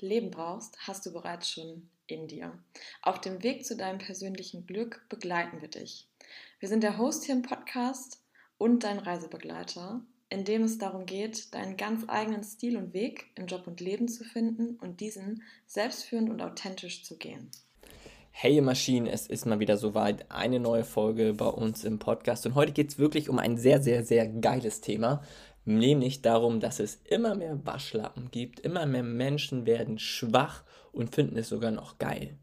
Leben 0.00 0.30
brauchst, 0.30 0.76
hast 0.86 1.06
du 1.06 1.12
bereits 1.12 1.50
schon 1.50 1.88
in 2.06 2.28
dir. 2.28 2.58
Auf 3.02 3.20
dem 3.20 3.42
Weg 3.42 3.64
zu 3.64 3.76
deinem 3.76 3.98
persönlichen 3.98 4.66
Glück 4.66 5.06
begleiten 5.08 5.60
wir 5.60 5.68
dich. 5.68 6.08
Wir 6.58 6.68
sind 6.68 6.82
der 6.82 6.98
Host 6.98 7.24
hier 7.24 7.34
im 7.34 7.42
Podcast 7.42 8.22
und 8.58 8.84
dein 8.84 8.98
Reisebegleiter, 8.98 10.02
in 10.28 10.44
dem 10.44 10.62
es 10.62 10.78
darum 10.78 11.06
geht, 11.06 11.54
deinen 11.54 11.76
ganz 11.76 12.04
eigenen 12.08 12.42
Stil 12.42 12.76
und 12.76 12.92
Weg 12.92 13.30
im 13.36 13.46
Job 13.46 13.66
und 13.66 13.80
Leben 13.80 14.08
zu 14.08 14.24
finden 14.24 14.76
und 14.76 15.00
diesen 15.00 15.42
selbstführend 15.66 16.30
und 16.30 16.42
authentisch 16.42 17.04
zu 17.04 17.16
gehen. 17.16 17.50
Hey 18.36 18.60
Maschinen, 18.60 19.06
es 19.06 19.28
ist 19.28 19.46
mal 19.46 19.60
wieder 19.60 19.76
soweit. 19.76 20.28
Eine 20.28 20.58
neue 20.58 20.82
Folge 20.82 21.34
bei 21.34 21.46
uns 21.46 21.84
im 21.84 22.00
Podcast. 22.00 22.44
Und 22.46 22.56
heute 22.56 22.72
geht 22.72 22.90
es 22.90 22.98
wirklich 22.98 23.28
um 23.28 23.38
ein 23.38 23.56
sehr, 23.56 23.80
sehr, 23.80 24.04
sehr 24.04 24.26
geiles 24.26 24.80
Thema 24.80 25.22
nämlich 25.64 26.22
darum, 26.22 26.60
dass 26.60 26.80
es 26.80 27.00
immer 27.04 27.34
mehr 27.34 27.64
Waschlappen 27.64 28.30
gibt, 28.30 28.60
immer 28.60 28.86
mehr 28.86 29.02
Menschen 29.02 29.66
werden 29.66 29.98
schwach 29.98 30.64
und 30.92 31.14
finden 31.14 31.36
es 31.36 31.48
sogar 31.48 31.70
noch 31.70 31.98
geil. 31.98 32.38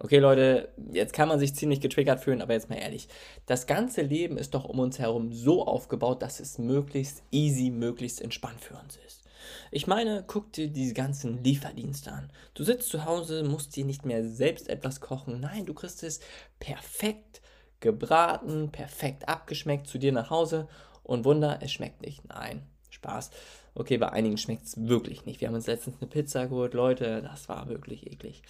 Okay, 0.00 0.18
Leute, 0.18 0.68
jetzt 0.92 1.12
kann 1.12 1.28
man 1.28 1.40
sich 1.40 1.56
ziemlich 1.56 1.80
getriggert 1.80 2.20
fühlen, 2.20 2.40
aber 2.40 2.52
jetzt 2.52 2.70
mal 2.70 2.76
ehrlich. 2.76 3.08
Das 3.46 3.66
ganze 3.66 4.02
Leben 4.02 4.38
ist 4.38 4.54
doch 4.54 4.64
um 4.64 4.78
uns 4.78 5.00
herum 5.00 5.32
so 5.32 5.66
aufgebaut, 5.66 6.22
dass 6.22 6.38
es 6.38 6.56
möglichst 6.56 7.24
easy, 7.32 7.70
möglichst 7.70 8.20
entspannt 8.20 8.60
für 8.60 8.74
uns 8.74 8.96
ist. 9.04 9.24
Ich 9.72 9.88
meine, 9.88 10.22
guck 10.26 10.52
dir 10.52 10.68
diese 10.68 10.94
ganzen 10.94 11.42
Lieferdienste 11.42 12.12
an. 12.12 12.30
Du 12.54 12.62
sitzt 12.62 12.90
zu 12.90 13.06
Hause, 13.06 13.42
musst 13.42 13.74
dir 13.74 13.84
nicht 13.84 14.04
mehr 14.06 14.24
selbst 14.24 14.68
etwas 14.68 15.00
kochen. 15.00 15.40
Nein, 15.40 15.66
du 15.66 15.74
kriegst 15.74 16.04
es 16.04 16.20
perfekt 16.60 17.40
gebraten, 17.80 18.70
perfekt 18.70 19.28
abgeschmeckt 19.28 19.86
zu 19.86 19.98
dir 19.98 20.12
nach 20.12 20.30
Hause 20.30 20.68
und 21.02 21.24
Wunder, 21.24 21.58
es 21.62 21.72
schmeckt 21.72 22.02
nicht. 22.02 22.26
Nein, 22.28 22.62
Spaß. 22.90 23.30
Okay, 23.74 23.96
bei 23.96 24.10
einigen 24.10 24.38
schmeckt 24.38 24.64
es 24.64 24.88
wirklich 24.88 25.24
nicht. 25.24 25.40
Wir 25.40 25.48
haben 25.48 25.54
uns 25.54 25.66
letztens 25.68 25.96
eine 26.00 26.10
Pizza 26.10 26.46
geholt, 26.46 26.74
Leute, 26.74 27.22
das 27.22 27.48
war 27.48 27.68
wirklich 27.68 28.06
eklig. 28.10 28.42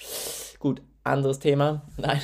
Gut, 0.59 0.81
anderes 1.05 1.39
Thema. 1.39 1.83
Nein, 1.97 2.21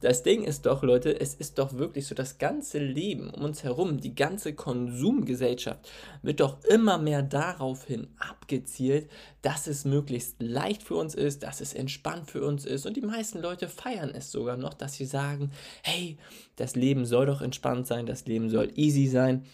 das 0.00 0.22
Ding 0.22 0.44
ist 0.44 0.66
doch, 0.66 0.82
Leute, 0.82 1.20
es 1.20 1.34
ist 1.34 1.58
doch 1.58 1.74
wirklich 1.74 2.06
so, 2.06 2.14
das 2.14 2.38
ganze 2.38 2.78
Leben 2.78 3.30
um 3.30 3.42
uns 3.42 3.64
herum, 3.64 4.00
die 4.00 4.14
ganze 4.14 4.54
Konsumgesellschaft 4.54 5.90
wird 6.22 6.40
doch 6.40 6.62
immer 6.64 6.98
mehr 6.98 7.22
darauf 7.22 7.84
hin 7.84 8.08
abgezielt, 8.18 9.10
dass 9.42 9.66
es 9.66 9.84
möglichst 9.84 10.40
leicht 10.40 10.82
für 10.82 10.94
uns 10.94 11.14
ist, 11.14 11.42
dass 11.42 11.60
es 11.60 11.74
entspannt 11.74 12.30
für 12.30 12.44
uns 12.44 12.64
ist. 12.64 12.86
Und 12.86 12.96
die 12.96 13.02
meisten 13.02 13.40
Leute 13.40 13.68
feiern 13.68 14.10
es 14.14 14.30
sogar 14.30 14.56
noch, 14.56 14.74
dass 14.74 14.94
sie 14.94 15.04
sagen, 15.04 15.50
hey, 15.82 16.16
das 16.56 16.76
Leben 16.76 17.04
soll 17.04 17.26
doch 17.26 17.42
entspannt 17.42 17.86
sein, 17.86 18.06
das 18.06 18.26
Leben 18.26 18.50
soll 18.50 18.70
easy 18.76 19.08
sein. 19.08 19.44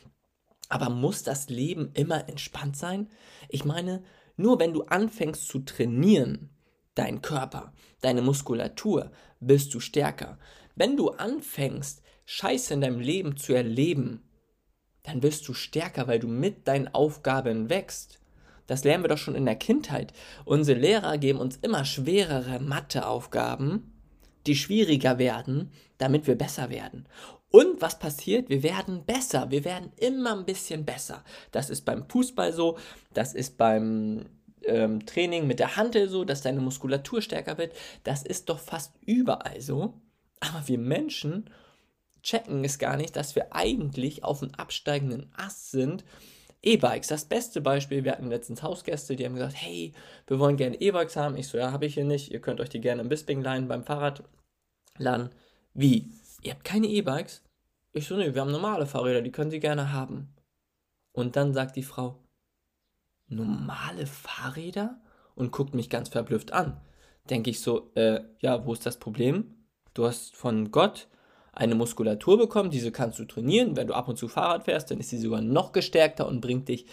Aber 0.69 0.91
muss 0.91 1.23
das 1.23 1.49
Leben 1.49 1.91
immer 1.95 2.29
entspannt 2.29 2.77
sein? 2.77 3.09
Ich 3.49 3.65
meine, 3.65 4.03
nur 4.37 4.59
wenn 4.59 4.73
du 4.73 4.83
anfängst 4.83 5.49
zu 5.49 5.61
trainieren, 5.61 6.51
dein 6.95 7.23
Körper, 7.23 7.73
deine 8.01 8.23
Muskulatur, 8.23 9.11
bist 9.41 9.75
du 9.75 9.81
stärker. 9.81 10.39
Wenn 10.75 10.97
du 10.97 11.11
anfängst, 11.11 12.03
Scheiße 12.27 12.75
in 12.75 12.81
deinem 12.81 13.01
Leben 13.01 13.37
zu 13.37 13.53
erleben, 13.53 14.23
dann 15.03 15.23
wirst 15.23 15.47
du 15.49 15.55
stärker, 15.55 16.09
weil 16.09 16.19
du 16.19 16.29
mit 16.29 16.67
deinen 16.67 16.89
Aufgaben 16.89 17.69
wächst. 17.69 18.19
Das 18.67 18.85
lernen 18.85 19.05
wir 19.05 19.09
doch 19.09 19.19
schon 19.19 19.35
in 19.35 19.45
der 19.45 19.57
Kindheit. 19.57 20.15
Unsere 20.47 20.79
Lehrer 20.79 21.19
geben 21.19 21.39
uns 21.39 21.57
immer 21.57 21.85
schwerere 21.85 22.61
Matheaufgaben, 22.61 23.93
die 24.47 24.57
schwieriger 24.57 25.19
werden, 25.19 25.71
damit 25.99 26.27
wir 26.27 26.37
besser 26.37 26.71
werden. 26.71 27.07
Und 27.51 27.81
was 27.81 27.99
passiert? 27.99 28.49
Wir 28.49 28.63
werden 28.63 29.05
besser. 29.05 29.51
Wir 29.51 29.65
werden 29.65 29.93
immer 29.97 30.37
ein 30.37 30.47
bisschen 30.47 30.85
besser. 30.85 31.23
Das 31.53 31.71
ist 31.71 31.85
beim 31.85 32.09
Fußball 32.09 32.53
so, 32.53 32.79
das 33.13 33.35
ist 33.35 33.59
beim 33.59 34.25
ähm, 34.67 35.05
Training 35.07 35.47
mit 35.47 35.59
der 35.59 35.77
Hantel 35.77 36.09
so, 36.09 36.25
dass 36.25 36.43
deine 36.43 36.61
Muskulatur 36.61 37.23
stärker 37.23 37.59
wird. 37.59 37.75
Das 38.03 38.23
ist 38.23 38.49
doch 38.49 38.59
fast 38.59 38.95
überall 39.05 39.61
so. 39.61 39.95
Aber 40.41 40.67
wir 40.67 40.79
Menschen 40.79 41.51
checken 42.23 42.65
es 42.65 42.79
gar 42.79 42.97
nicht, 42.97 43.17
dass 43.17 43.37
wir 43.37 43.55
eigentlich 43.55 44.25
auf 44.25 44.43
einem 44.43 44.55
absteigenden 44.55 45.31
Ast 45.37 45.71
sind. 45.71 46.05
E-Bikes, 46.63 47.09
das 47.09 47.27
beste 47.27 47.61
Beispiel, 47.61 48.05
wir 48.05 48.13
hatten 48.13 48.29
letztens 48.29 48.63
Hausgäste, 48.63 49.17
die 49.17 49.27
haben 49.27 49.35
gesagt, 49.35 49.55
hey, 49.57 49.93
wir 50.27 50.39
wollen 50.39 50.57
gerne 50.57 50.81
E-Bikes 50.81 51.17
haben. 51.17 51.37
Ich 51.37 51.49
so, 51.49 51.59
ja, 51.59 51.73
habe 51.73 51.85
ich 51.85 51.95
hier 51.95 52.05
nicht. 52.05 52.33
Ihr 52.33 52.41
könnt 52.41 52.61
euch 52.61 52.71
die 52.71 52.81
gerne 52.81 53.03
im 53.03 53.09
Bisping 53.11 53.43
leihen 53.43 53.69
beim 53.69 53.85
Fahrradladen. 53.85 55.31
Wie? 55.75 56.11
Ihr 56.43 56.53
habt 56.53 56.65
keine 56.65 56.87
E-Bikes? 56.87 57.43
Ich 57.93 58.07
so, 58.07 58.17
nee, 58.17 58.35
wir 58.35 58.41
haben 58.41 58.51
normale 58.51 58.87
Fahrräder, 58.87 59.21
die 59.21 59.31
können 59.31 59.51
Sie 59.51 59.61
gerne 59.61 59.93
haben. 59.93 60.35
Und 61.13 61.37
dann 61.37 61.53
sagt 61.53 61.77
die 61.77 61.83
Frau, 61.83 62.24
normale 63.29 64.07
Fahrräder? 64.07 65.01
Und 65.37 65.51
guckt 65.51 65.75
mich 65.75 65.91
ganz 65.91 66.09
verblüfft 66.09 66.53
an. 66.53 66.81
Denke 67.29 67.51
ich 67.51 67.61
so, 67.61 67.91
äh, 67.97 68.21
ja, 68.39 68.65
wo 68.67 68.73
ist 68.73 68.87
das 68.87 68.99
Problem? 68.99 69.57
Du 69.93 70.05
hast 70.05 70.37
von 70.37 70.71
Gott 70.71 71.09
eine 71.53 71.75
Muskulatur 71.75 72.39
bekommen, 72.39 72.71
diese 72.71 72.93
kannst 72.93 73.19
du 73.19 73.25
trainieren. 73.25 73.77
Wenn 73.77 73.87
du 73.87 73.95
ab 73.95 74.09
und 74.09 74.17
zu 74.17 74.29
Fahrrad 74.29 74.65
fährst, 74.65 74.91
dann 74.91 74.99
ist 74.99 75.11
sie 75.11 75.19
sogar 75.19 75.41
noch 75.41 75.73
gestärkter 75.73 76.27
und 76.27 76.41
bringt 76.41 76.69
dich 76.69 76.87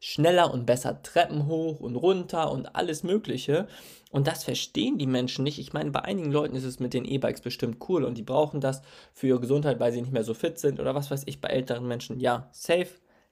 schneller 0.00 0.52
und 0.52 0.66
besser 0.66 1.02
Treppen 1.02 1.46
hoch 1.46 1.80
und 1.80 1.96
runter 1.96 2.50
und 2.52 2.76
alles 2.76 3.02
Mögliche. 3.02 3.66
Und 4.10 4.26
das 4.26 4.44
verstehen 4.44 4.98
die 4.98 5.06
Menschen 5.06 5.42
nicht. 5.42 5.58
Ich 5.58 5.72
meine, 5.72 5.90
bei 5.90 6.00
einigen 6.02 6.30
Leuten 6.30 6.54
ist 6.54 6.64
es 6.64 6.78
mit 6.78 6.94
den 6.94 7.04
E-Bikes 7.04 7.40
bestimmt 7.40 7.78
cool 7.88 8.04
und 8.04 8.18
die 8.18 8.22
brauchen 8.22 8.60
das 8.60 8.82
für 9.12 9.28
ihre 9.28 9.40
Gesundheit, 9.40 9.80
weil 9.80 9.92
sie 9.92 10.02
nicht 10.02 10.12
mehr 10.12 10.24
so 10.24 10.34
fit 10.34 10.58
sind 10.58 10.78
oder 10.78 10.94
was 10.94 11.10
weiß 11.10 11.22
ich. 11.26 11.40
Bei 11.40 11.48
älteren 11.48 11.88
Menschen, 11.88 12.20
ja, 12.20 12.48
safe, 12.52 12.90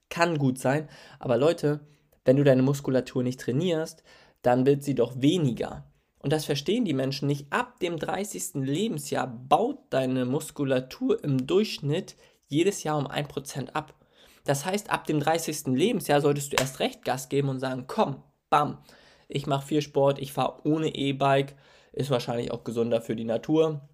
kann 0.09 0.39
gut 0.39 0.59
sein. 0.59 0.89
Aber 1.21 1.37
Leute, 1.37 1.81
wenn 2.25 2.37
du 2.37 2.45
deine 2.45 2.63
Muskulatur 2.63 3.23
nicht 3.23 3.41
trainierst, 3.41 4.03
dann 4.43 4.67
wird 4.67 4.83
sie 4.83 4.95
doch 4.95 5.21
weniger. 5.21 5.85
Und 6.19 6.33
das 6.33 6.45
verstehen 6.45 6.85
die 6.85 6.95
Menschen 6.95 7.27
nicht. 7.27 7.53
Ab 7.53 7.81
dem 7.81 7.99
30. 7.99 8.55
Lebensjahr 8.55 9.27
baut 9.27 9.79
deine 9.91 10.25
Muskulatur 10.25 11.23
im 11.25 11.47
Durchschnitt 11.47 12.17
jedes 12.47 12.85
Jahr 12.85 12.99
um 12.99 13.07
1% 13.07 13.71
ab. 13.71 13.95
Das 14.45 14.65
heißt, 14.65 14.91
ab 14.91 15.07
dem 15.07 15.21
30. 15.21 15.67
Lebensjahr 15.69 16.21
solltest 16.21 16.53
du 16.53 16.57
erst 16.57 16.81
recht 16.81 17.05
Gas 17.05 17.29
geben 17.29 17.49
und 17.49 17.61
sagen, 17.61 17.85
komm, 17.87 18.23
bam, 18.51 18.79
ich 19.29 19.47
mache 19.47 19.67
viel 19.67 19.83
Sport, 19.83 20.21
ich 20.21 20.33
fahre 20.33 20.61
ohne 20.65 20.95
E-Bike, 20.95 21.57
ist 21.93 22.11
wahrscheinlich 22.11 22.51
auch 22.51 22.65
gesunder 22.65 23.01
für 23.01 23.17
die 23.17 23.25
Natur, 23.25 23.89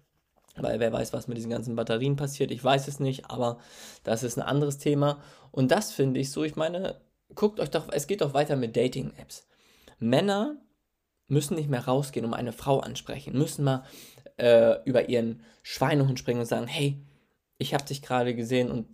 weil 0.55 0.79
wer 0.79 0.91
weiß, 0.91 1.13
was 1.13 1.27
mit 1.27 1.37
diesen 1.37 1.51
ganzen 1.51 1.75
Batterien 1.75 2.15
passiert, 2.15 2.51
ich 2.51 2.63
weiß 2.63 2.87
es 2.87 2.99
nicht, 2.99 3.29
aber 3.29 3.59
das 4.03 4.23
ist 4.23 4.37
ein 4.37 4.45
anderes 4.45 4.77
Thema. 4.77 5.21
Und 5.51 5.71
das 5.71 5.91
finde 5.91 6.19
ich 6.19 6.31
so, 6.31 6.43
ich 6.43 6.55
meine, 6.55 6.99
guckt 7.35 7.59
euch 7.59 7.69
doch, 7.69 7.89
es 7.91 8.07
geht 8.07 8.21
doch 8.21 8.33
weiter 8.33 8.55
mit 8.55 8.75
Dating-Apps. 8.75 9.47
Männer 9.99 10.57
müssen 11.27 11.55
nicht 11.55 11.69
mehr 11.69 11.85
rausgehen, 11.85 12.25
um 12.25 12.33
eine 12.33 12.51
Frau 12.51 12.79
ansprechen, 12.79 13.37
müssen 13.37 13.63
mal 13.63 13.83
äh, 14.37 14.81
über 14.85 15.09
ihren 15.09 15.43
Schweinehund 15.61 16.17
springen 16.17 16.39
und 16.39 16.45
sagen, 16.45 16.67
hey, 16.67 17.03
ich 17.57 17.73
habe 17.73 17.85
dich 17.85 18.01
gerade 18.01 18.35
gesehen 18.35 18.71
und 18.71 18.87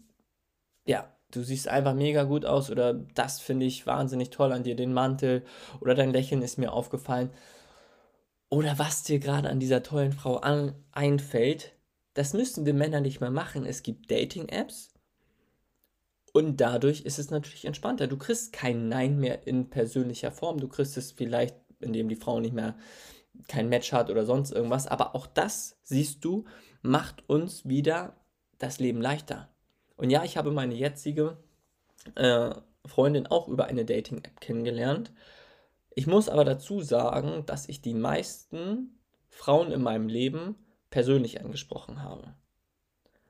ja, 0.85 1.09
du 1.31 1.43
siehst 1.43 1.67
einfach 1.67 1.93
mega 1.93 2.23
gut 2.23 2.45
aus 2.45 2.69
oder 2.69 2.93
das 2.93 3.39
finde 3.39 3.65
ich 3.65 3.87
wahnsinnig 3.87 4.31
toll 4.31 4.51
an 4.51 4.63
dir, 4.63 4.75
den 4.75 4.93
Mantel 4.93 5.45
oder 5.79 5.95
dein 5.95 6.11
Lächeln 6.11 6.41
ist 6.41 6.57
mir 6.57 6.73
aufgefallen. 6.73 7.29
Oder 8.49 8.77
was 8.77 9.03
dir 9.03 9.19
gerade 9.19 9.49
an 9.49 9.59
dieser 9.59 9.83
tollen 9.83 10.13
Frau 10.13 10.37
an, 10.37 10.75
einfällt, 10.91 11.73
das 12.13 12.33
müssen 12.33 12.65
wir 12.65 12.73
Männer 12.73 13.01
nicht 13.01 13.19
mehr 13.19 13.31
machen. 13.31 13.65
Es 13.65 13.83
gibt 13.83 14.09
Dating-Apps 14.11 14.94
und 16.35 16.59
dadurch 16.59 17.03
ist 17.03 17.17
es 17.17 17.31
natürlich 17.31 17.63
entspannter. 17.63 18.07
Du 18.07 18.17
kriegst 18.17 18.51
kein 18.51 18.89
Nein 18.89 19.21
mehr 19.21 19.47
in 19.47 19.69
persönlicher 19.69 20.33
Form. 20.33 20.59
Du 20.59 20.67
kriegst 20.67 20.97
es 20.97 21.13
vielleicht, 21.13 21.55
indem 21.79 22.09
die 22.09 22.17
Frau 22.17 22.41
nicht 22.41 22.53
mehr 22.53 22.75
kein 23.47 23.69
Match 23.69 23.93
hat 23.93 24.09
oder 24.09 24.25
sonst 24.25 24.51
irgendwas. 24.51 24.85
Aber 24.85 25.15
auch 25.15 25.27
das, 25.27 25.79
siehst 25.83 26.25
du, 26.25 26.43
macht 26.81 27.23
uns 27.29 27.65
wieder 27.69 28.17
das 28.57 28.79
Leben 28.79 28.99
leichter. 28.99 29.47
Und 29.95 30.09
ja, 30.09 30.25
ich 30.25 30.35
habe 30.35 30.51
meine 30.51 30.73
jetzige 30.73 31.37
äh, 32.15 32.49
Freundin 32.85 33.27
auch 33.27 33.47
über 33.47 33.67
eine 33.67 33.85
Dating-App 33.85 34.41
kennengelernt. 34.41 35.13
Ich 35.91 36.05
muss 36.05 36.27
aber 36.27 36.43
dazu 36.43 36.81
sagen, 36.81 37.45
dass 37.45 37.69
ich 37.69 37.81
die 37.81 37.93
meisten 37.93 38.99
Frauen 39.29 39.71
in 39.71 39.81
meinem 39.81 40.09
Leben 40.09 40.57
persönlich 40.89 41.39
angesprochen 41.39 42.03
habe. 42.03 42.35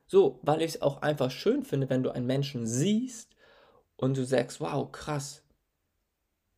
So, 0.07 0.40
weil 0.44 0.62
ich 0.62 0.75
es 0.75 0.81
auch 0.81 1.02
einfach 1.02 1.31
schön 1.31 1.63
finde, 1.63 1.90
wenn 1.90 2.04
du 2.04 2.12
einen 2.12 2.28
Menschen 2.28 2.68
siehst 2.68 3.36
und 3.98 4.18
du 4.18 4.25
sagst, 4.25 4.62
wow, 4.62 4.92
krass. 4.92 5.44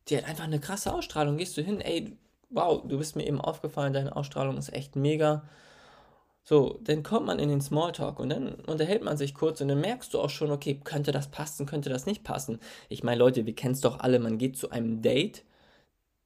Die 0.08 0.16
hat 0.16 0.24
einfach 0.24 0.44
eine 0.44 0.60
krasse 0.60 0.92
Ausstrahlung. 0.92 1.36
Gehst 1.36 1.56
du 1.56 1.62
hin, 1.62 1.80
ey, 1.80 2.16
wow, 2.50 2.82
du 2.86 2.98
bist 2.98 3.16
mir 3.16 3.26
eben 3.26 3.40
aufgefallen, 3.40 3.92
deine 3.92 4.16
Ausstrahlung 4.16 4.56
ist 4.56 4.72
echt 4.72 4.96
mega. 4.96 5.44
So, 6.44 6.78
dann 6.82 7.02
kommt 7.02 7.26
man 7.26 7.38
in 7.38 7.50
den 7.50 7.60
Smalltalk 7.60 8.18
und 8.18 8.30
dann 8.30 8.54
unterhält 8.54 9.02
man 9.04 9.18
sich 9.18 9.34
kurz 9.34 9.60
und 9.60 9.68
dann 9.68 9.82
merkst 9.82 10.14
du 10.14 10.20
auch 10.20 10.30
schon, 10.30 10.50
okay, 10.50 10.80
könnte 10.82 11.12
das 11.12 11.30
passen, 11.30 11.66
könnte 11.66 11.90
das 11.90 12.06
nicht 12.06 12.24
passen. 12.24 12.58
Ich 12.88 13.02
meine, 13.02 13.18
Leute, 13.18 13.44
wir 13.44 13.54
kennen 13.54 13.74
es 13.74 13.82
doch 13.82 14.00
alle, 14.00 14.18
man 14.18 14.38
geht 14.38 14.56
zu 14.56 14.70
einem 14.70 15.02
Date, 15.02 15.44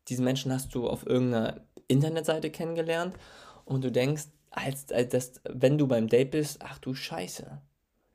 diesen 0.08 0.24
Menschen 0.24 0.52
hast 0.52 0.74
du 0.76 0.88
auf 0.88 1.06
irgendeiner 1.06 1.60
Internetseite 1.88 2.50
kennengelernt 2.50 3.16
und 3.64 3.82
du 3.82 3.90
denkst, 3.90 4.26
als, 4.52 4.92
als 4.92 5.08
das, 5.10 5.32
wenn 5.48 5.78
du 5.78 5.86
beim 5.86 6.08
Date 6.08 6.30
bist, 6.30 6.58
ach 6.62 6.78
du 6.78 6.94
Scheiße, 6.94 7.60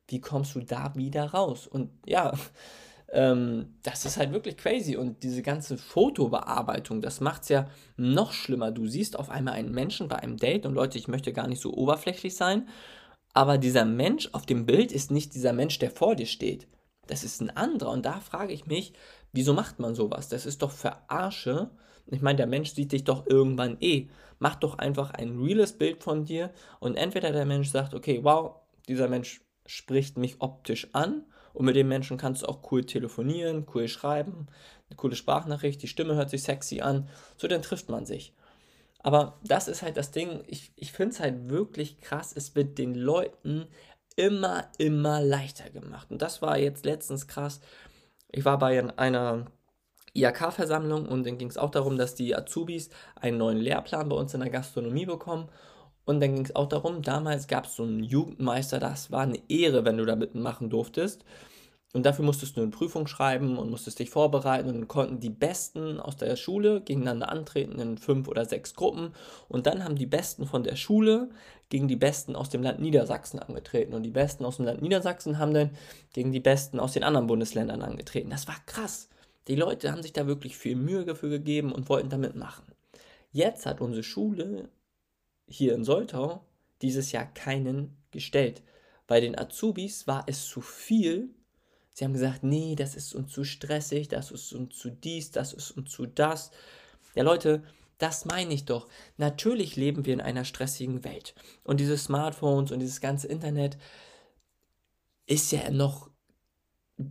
wie 0.08 0.20
kommst 0.20 0.54
du 0.54 0.60
da 0.60 0.94
wieder 0.94 1.26
raus? 1.26 1.66
Und 1.66 1.90
ja, 2.06 2.32
ähm, 3.12 3.76
das 3.82 4.04
ist 4.04 4.16
halt 4.16 4.32
wirklich 4.32 4.56
crazy. 4.56 4.96
Und 4.96 5.22
diese 5.22 5.42
ganze 5.42 5.76
Fotobearbeitung, 5.76 7.02
das 7.02 7.20
macht 7.20 7.42
es 7.42 7.48
ja 7.48 7.68
noch 7.96 8.32
schlimmer. 8.32 8.70
Du 8.70 8.86
siehst 8.86 9.18
auf 9.18 9.30
einmal 9.30 9.54
einen 9.54 9.72
Menschen 9.72 10.08
bei 10.08 10.16
einem 10.16 10.36
Date 10.36 10.64
und 10.64 10.74
Leute, 10.74 10.98
ich 10.98 11.08
möchte 11.08 11.32
gar 11.32 11.48
nicht 11.48 11.60
so 11.60 11.74
oberflächlich 11.74 12.36
sein, 12.36 12.68
aber 13.34 13.58
dieser 13.58 13.84
Mensch 13.84 14.30
auf 14.32 14.46
dem 14.46 14.66
Bild 14.66 14.92
ist 14.92 15.10
nicht 15.10 15.34
dieser 15.34 15.52
Mensch, 15.52 15.78
der 15.78 15.90
vor 15.90 16.14
dir 16.16 16.26
steht. 16.26 16.66
Das 17.06 17.24
ist 17.24 17.40
ein 17.40 17.56
anderer. 17.56 17.90
Und 17.90 18.04
da 18.04 18.20
frage 18.20 18.52
ich 18.52 18.66
mich, 18.66 18.92
wieso 19.32 19.54
macht 19.54 19.78
man 19.78 19.94
sowas? 19.94 20.28
Das 20.28 20.46
ist 20.46 20.62
doch 20.62 20.70
Verarsche. 20.70 21.70
Ich 22.10 22.22
meine, 22.22 22.36
der 22.36 22.46
Mensch 22.46 22.72
sieht 22.72 22.92
dich 22.92 23.04
doch 23.04 23.26
irgendwann 23.26 23.76
eh. 23.80 24.08
Mach 24.38 24.54
doch 24.54 24.78
einfach 24.78 25.10
ein 25.10 25.38
reales 25.38 25.72
Bild 25.72 26.02
von 26.02 26.24
dir 26.24 26.50
und 26.80 26.96
entweder 26.96 27.32
der 27.32 27.44
Mensch 27.44 27.70
sagt, 27.70 27.94
okay, 27.94 28.20
wow, 28.22 28.56
dieser 28.88 29.08
Mensch 29.08 29.40
spricht 29.66 30.16
mich 30.16 30.40
optisch 30.40 30.88
an 30.92 31.24
und 31.52 31.66
mit 31.66 31.76
dem 31.76 31.88
Menschen 31.88 32.16
kannst 32.16 32.42
du 32.42 32.46
auch 32.46 32.70
cool 32.70 32.84
telefonieren, 32.84 33.66
cool 33.74 33.88
schreiben, 33.88 34.46
eine 34.88 34.96
coole 34.96 35.16
Sprachnachricht, 35.16 35.82
die 35.82 35.88
Stimme 35.88 36.14
hört 36.14 36.30
sich 36.30 36.42
sexy 36.42 36.80
an, 36.80 37.08
so 37.36 37.48
dann 37.48 37.62
trifft 37.62 37.88
man 37.88 38.06
sich. 38.06 38.32
Aber 39.00 39.38
das 39.44 39.68
ist 39.68 39.82
halt 39.82 39.96
das 39.96 40.10
Ding, 40.10 40.42
ich, 40.46 40.72
ich 40.76 40.92
finde 40.92 41.14
es 41.14 41.20
halt 41.20 41.48
wirklich 41.50 42.00
krass, 42.00 42.32
es 42.34 42.54
wird 42.54 42.78
den 42.78 42.94
Leuten 42.94 43.66
immer, 44.16 44.68
immer 44.78 45.20
leichter 45.20 45.70
gemacht. 45.70 46.10
Und 46.10 46.22
das 46.22 46.42
war 46.42 46.58
jetzt 46.58 46.84
letztens 46.84 47.28
krass. 47.28 47.60
Ich 48.30 48.44
war 48.44 48.58
bei 48.58 48.92
einer 48.96 49.46
IHK-Versammlung 50.22 51.06
und 51.06 51.26
dann 51.26 51.38
ging 51.38 51.48
es 51.48 51.58
auch 51.58 51.70
darum, 51.70 51.98
dass 51.98 52.14
die 52.14 52.34
Azubis 52.34 52.90
einen 53.16 53.38
neuen 53.38 53.58
Lehrplan 53.58 54.08
bei 54.08 54.16
uns 54.16 54.34
in 54.34 54.40
der 54.40 54.50
Gastronomie 54.50 55.06
bekommen. 55.06 55.48
Und 56.04 56.20
dann 56.20 56.34
ging 56.34 56.44
es 56.44 56.56
auch 56.56 56.68
darum, 56.68 57.02
damals 57.02 57.48
gab 57.48 57.66
es 57.66 57.76
so 57.76 57.82
einen 57.82 58.02
Jugendmeister, 58.02 58.78
das 58.78 59.10
war 59.12 59.20
eine 59.20 59.40
Ehre, 59.50 59.84
wenn 59.84 59.98
du 59.98 60.06
da 60.06 60.16
mitmachen 60.16 60.70
durftest. 60.70 61.24
Und 61.94 62.04
dafür 62.04 62.24
musstest 62.24 62.56
du 62.56 62.60
eine 62.60 62.70
Prüfung 62.70 63.06
schreiben 63.06 63.56
und 63.56 63.70
musstest 63.70 63.98
dich 63.98 64.10
vorbereiten 64.10 64.68
und 64.68 64.88
konnten 64.88 65.20
die 65.20 65.30
Besten 65.30 65.98
aus 65.98 66.16
der 66.16 66.36
Schule 66.36 66.82
gegeneinander 66.82 67.30
antreten 67.30 67.78
in 67.78 67.96
fünf 67.96 68.28
oder 68.28 68.44
sechs 68.44 68.74
Gruppen. 68.74 69.14
Und 69.48 69.66
dann 69.66 69.84
haben 69.84 69.96
die 69.96 70.06
Besten 70.06 70.46
von 70.46 70.62
der 70.64 70.76
Schule 70.76 71.30
gegen 71.70 71.88
die 71.88 71.96
Besten 71.96 72.36
aus 72.36 72.50
dem 72.50 72.62
Land 72.62 72.80
Niedersachsen 72.80 73.38
angetreten. 73.38 73.94
Und 73.94 74.02
die 74.02 74.10
Besten 74.10 74.44
aus 74.44 74.56
dem 74.56 74.66
Land 74.66 74.82
Niedersachsen 74.82 75.38
haben 75.38 75.54
dann 75.54 75.70
gegen 76.12 76.30
die 76.30 76.40
Besten 76.40 76.78
aus 76.78 76.92
den 76.92 77.04
anderen 77.04 77.26
Bundesländern 77.26 77.80
angetreten. 77.80 78.28
Das 78.28 78.46
war 78.48 78.56
krass. 78.66 79.08
Die 79.48 79.56
Leute 79.56 79.90
haben 79.90 80.02
sich 80.02 80.12
da 80.12 80.26
wirklich 80.26 80.56
viel 80.56 80.76
Mühe 80.76 81.04
dafür 81.04 81.30
gegeben 81.30 81.72
und 81.72 81.88
wollten 81.88 82.10
damit 82.10 82.36
machen. 82.36 82.66
Jetzt 83.32 83.66
hat 83.66 83.80
unsere 83.80 84.02
Schule 84.02 84.68
hier 85.46 85.74
in 85.74 85.84
Soltau 85.84 86.44
dieses 86.82 87.12
Jahr 87.12 87.26
keinen 87.26 87.96
gestellt. 88.10 88.62
Bei 89.06 89.20
den 89.20 89.38
Azubis 89.38 90.06
war 90.06 90.24
es 90.26 90.46
zu 90.46 90.60
viel. 90.60 91.30
Sie 91.92 92.04
haben 92.04 92.12
gesagt, 92.12 92.44
nee, 92.44 92.76
das 92.76 92.94
ist 92.94 93.14
uns 93.14 93.32
zu 93.32 93.44
stressig, 93.44 94.08
das 94.08 94.30
ist 94.30 94.52
uns 94.52 94.76
zu 94.76 94.90
dies, 94.90 95.30
das 95.30 95.52
ist 95.52 95.70
uns 95.72 95.90
zu 95.90 96.06
das. 96.06 96.50
Ja, 97.14 97.22
Leute, 97.22 97.64
das 97.96 98.26
meine 98.26 98.54
ich 98.54 98.66
doch. 98.66 98.86
Natürlich 99.16 99.76
leben 99.76 100.06
wir 100.06 100.12
in 100.12 100.20
einer 100.20 100.44
stressigen 100.44 101.04
Welt. 101.04 101.34
Und 101.64 101.80
diese 101.80 101.98
Smartphones 101.98 102.70
und 102.70 102.80
dieses 102.80 103.00
ganze 103.00 103.26
Internet 103.26 103.78
ist 105.26 105.50
ja 105.50 105.70
noch, 105.70 106.10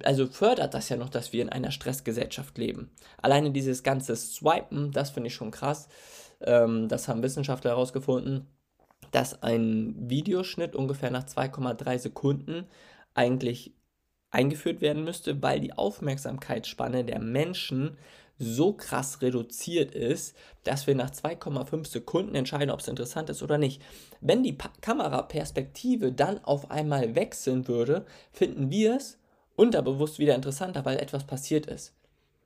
also 0.04 0.28
fördert 0.28 0.74
das 0.74 0.90
ja 0.90 0.98
noch, 0.98 1.10
dass 1.10 1.34
wir 1.34 1.42
in 1.42 1.50
einer 1.50 1.72
Stressgesellschaft 1.72 2.58
leben. 2.58 2.92
Alleine 3.22 3.52
dieses 3.52 3.84
ganze 3.84 4.16
Swipen, 4.16 4.92
das 4.92 5.12
finde 5.12 5.28
ich 5.28 5.36
schon 5.36 5.52
krass. 5.52 5.88
Ähm, 6.42 6.88
das 6.88 7.08
haben 7.08 7.24
Wissenschaftler 7.24 7.72
herausgefunden 7.72 8.48
dass 9.12 9.42
ein 9.42 9.96
Videoschnitt 9.98 10.76
ungefähr 10.76 11.12
nach 11.12 11.26
2,3 11.26 12.00
Sekunden 12.00 12.66
eigentlich 13.14 13.74
eingeführt 14.30 14.82
werden 14.82 15.04
müsste, 15.04 15.42
weil 15.42 15.60
die 15.60 15.74
Aufmerksamkeitsspanne 15.74 17.06
der 17.06 17.20
Menschen 17.20 17.98
so 18.40 18.74
krass 18.74 19.22
reduziert 19.22 19.96
ist, 19.96 20.36
dass 20.64 20.86
wir 20.86 20.94
nach 20.94 21.10
2,5 21.10 21.88
Sekunden 21.88 22.36
entscheiden, 22.36 22.70
ob 22.70 22.82
es 22.82 22.88
interessant 22.88 23.30
ist 23.32 23.42
oder 23.42 23.58
nicht. 23.58 23.82
Wenn 24.22 24.44
die 24.44 24.54
pa 24.54 24.70
Kameraperspektive 24.82 26.12
dann 26.12 26.44
auf 26.44 26.70
einmal 26.70 27.16
wechseln 27.16 27.68
würde, 27.68 28.06
finden 28.32 28.70
wir 28.70 28.98
es 28.98 29.18
unterbewusst 29.58 30.20
wieder 30.20 30.36
interessanter, 30.36 30.86
weil 30.86 30.98
etwas 30.98 31.26
passiert 31.26 31.66
ist. 31.66 31.94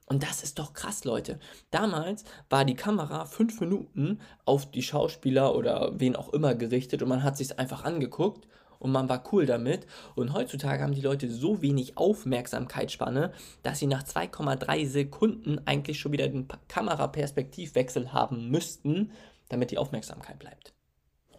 Und 0.08 0.24
das 0.24 0.44
ist 0.44 0.60
doch 0.60 0.74
krass, 0.74 1.06
Leute. 1.06 1.40
Damals 1.70 2.26
war 2.50 2.66
die 2.66 2.76
Kamera 2.76 3.26
fünf 3.26 3.62
Minuten 3.62 4.20
auf 4.44 4.70
die 4.70 4.82
Schauspieler 4.82 5.56
oder 5.56 5.94
wen 6.00 6.16
auch 6.16 6.34
immer 6.34 6.56
gerichtet 6.56 7.02
und 7.02 7.10
man 7.10 7.24
hat 7.24 7.38
sich 7.38 7.58
einfach 7.60 7.86
angeguckt 7.86 8.48
und 8.80 8.92
man 8.92 9.08
war 9.08 9.24
cool 9.32 9.46
damit. 9.46 9.86
Und 10.16 10.34
heutzutage 10.34 10.84
haben 10.84 10.96
die 10.96 11.02
Leute 11.02 11.30
so 11.30 11.62
wenig 11.62 11.98
Aufmerksamkeitsspanne, 11.98 13.32
dass 13.64 13.80
sie 13.80 13.88
nach 13.88 14.04
2,3 14.04 14.88
Sekunden 14.88 15.62
eigentlich 15.66 16.00
schon 16.00 16.12
wieder 16.12 16.28
den 16.28 16.48
Kameraperspektivwechsel 16.68 18.12
haben 18.12 18.50
müssten, 18.50 19.12
damit 19.50 19.72
die 19.72 19.78
Aufmerksamkeit 19.78 20.40
bleibt. 20.40 20.74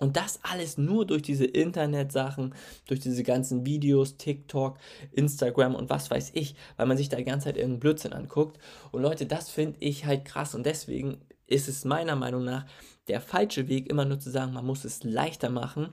Und 0.03 0.17
das 0.17 0.41
alles 0.43 0.79
nur 0.79 1.07
durch 1.07 1.23
diese 1.23 1.45
Internetsachen, 1.45 2.57
durch 2.89 2.99
diese 2.99 3.23
ganzen 3.23 3.65
Videos, 3.65 4.17
TikTok, 4.17 4.77
Instagram 5.13 5.77
und 5.77 5.91
was 5.91 6.11
weiß 6.11 6.33
ich, 6.35 6.57
weil 6.77 6.87
man 6.87 6.97
sich 6.97 7.09
da 7.09 7.19
die 7.19 7.25
ganze 7.25 7.45
Zeit 7.45 7.57
irgendeinen 7.57 7.79
Blödsinn 7.79 8.13
anguckt. 8.13 8.59
Und 8.91 9.03
Leute, 9.03 9.27
das 9.27 9.49
finde 9.49 9.77
ich 9.79 10.05
halt 10.05 10.25
krass 10.25 10.57
und 10.57 10.67
deswegen 10.67 11.21
ist 11.47 11.69
es 11.69 11.85
meiner 11.85 12.17
Meinung 12.17 12.43
nach 12.43 12.67
der 13.07 13.21
falsche 13.21 13.69
Weg, 13.69 13.89
immer 13.89 14.05
nur 14.05 14.19
zu 14.19 14.29
sagen, 14.31 14.53
man 14.53 14.67
muss 14.67 14.85
es 14.85 15.05
leichter 15.05 15.51
machen. 15.51 15.93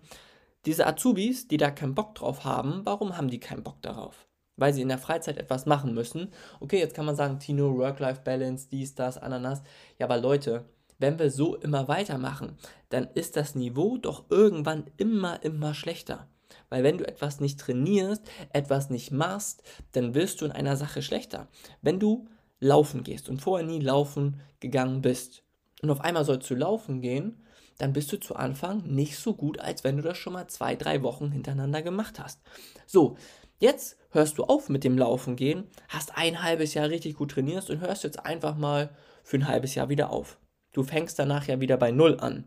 Diese 0.66 0.88
Azubis, 0.88 1.48
die 1.48 1.58
da 1.58 1.70
keinen 1.70 1.94
Bock 1.94 2.16
drauf 2.16 2.44
haben, 2.46 2.82
warum 2.86 3.16
haben 3.16 3.30
die 3.30 3.40
keinen 3.40 3.62
Bock 3.62 3.80
darauf? 3.84 4.28
Weil 4.56 4.74
sie 4.74 4.82
in 4.82 4.90
der 4.90 4.98
Freizeit 4.98 5.38
etwas 5.38 5.68
machen 5.68 5.94
müssen. 5.94 6.34
Okay, 6.60 6.80
jetzt 6.80 6.96
kann 6.96 7.06
man 7.06 7.16
sagen, 7.16 7.38
Tino, 7.38 7.78
Work-Life-Balance, 7.78 8.70
dies, 8.72 8.96
das, 8.96 9.20
Ananas. 9.20 9.62
Ja, 10.00 10.08
aber 10.08 10.18
Leute, 10.18 10.66
wenn 11.00 11.18
wir 11.18 11.32
so 11.32 11.56
immer 11.56 11.88
weitermachen, 11.88 12.58
dann 12.90 13.08
ist 13.16 13.36
das 13.36 13.56
Niveau 13.56 13.98
doch 13.98 14.26
irgendwann 14.30 14.86
immer, 14.98 15.44
immer 15.44 15.74
schlechter. 15.74 16.28
Weil 16.70 16.84
wenn 16.84 16.98
du 16.98 17.08
etwas 17.08 17.40
nicht 17.40 17.60
trainierst, 17.60 18.24
etwas 18.54 18.90
nicht 18.90 19.12
machst, 19.12 19.64
dann 19.94 20.14
wirst 20.14 20.42
du 20.42 20.46
in 20.46 20.52
einer 20.52 20.78
Sache 20.78 21.02
schlechter. 21.02 21.48
Wenn 21.82 22.00
du 22.00 22.28
laufen 22.60 23.04
gehst 23.04 23.30
und 23.30 23.42
vorher 23.42 23.66
nie 23.66 23.80
laufen 23.80 24.42
gegangen 24.60 25.02
bist 25.02 25.44
und 25.82 25.90
auf 25.90 26.02
einmal 26.02 26.26
sollst 26.26 26.50
du 26.50 26.56
laufen 26.56 27.02
gehen, 27.02 27.44
dann 27.78 27.94
bist 27.94 28.12
du 28.12 28.20
zu 28.20 28.36
Anfang 28.36 28.84
nicht 28.86 29.18
so 29.18 29.34
gut, 29.34 29.60
als 29.60 29.86
wenn 29.86 29.96
du 29.96 30.04
das 30.04 30.18
schon 30.18 30.34
mal 30.34 30.48
zwei, 30.48 30.76
drei 30.76 31.02
Wochen 31.02 31.32
hintereinander 31.32 31.82
gemacht 31.82 32.20
hast. 32.20 32.42
So, 32.86 33.16
jetzt 33.60 33.98
hörst 34.12 34.38
du 34.38 34.44
auf 34.44 34.68
mit 34.68 34.84
dem 34.84 34.98
Laufen 34.98 35.38
gehen, 35.38 35.64
hast 35.88 36.18
ein 36.18 36.44
halbes 36.44 36.74
Jahr 36.74 36.90
richtig 36.90 37.16
gut 37.16 37.32
trainiert 37.32 37.70
und 37.70 37.80
hörst 37.80 38.04
jetzt 38.04 38.26
einfach 38.26 38.58
mal 38.58 38.90
für 39.24 39.38
ein 39.38 39.48
halbes 39.48 39.76
Jahr 39.76 39.88
wieder 39.88 40.10
auf. 40.10 40.39
Du 40.72 40.84
fängst 40.84 41.18
danach 41.20 41.48
ja 41.48 41.60
wieder 41.60 41.78
bei 41.78 41.92
Null 41.92 42.20
an. 42.20 42.46